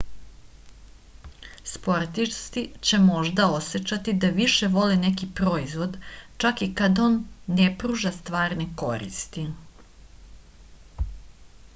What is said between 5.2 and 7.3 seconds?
proizvod čak i kad on